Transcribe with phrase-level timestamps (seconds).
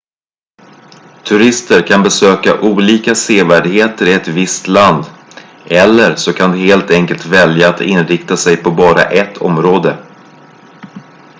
[1.25, 5.05] turister kan besöka olika sevärdheter i ett visst land
[5.67, 10.03] eller så de kan helt enkelt välja att inrikta sig på bara ett område